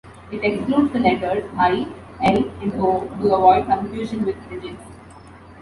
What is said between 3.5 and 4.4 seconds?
confusion with